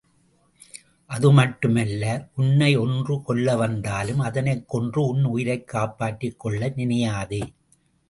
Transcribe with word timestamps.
அது 1.05 1.31
மட்டுமல்ல 1.31 2.29
உன்னை 2.35 2.75
ஒன்று 2.75 3.21
கொல்ல 3.21 3.55
வந்தாலும் 3.55 4.19
அதனைக் 4.19 4.69
கொன்று 4.69 5.05
உன் 5.05 5.23
உயிரைக் 5.23 5.71
காப்பாற்றிக்கொள்ள 5.73 6.69
நினையாதே. 6.75 7.41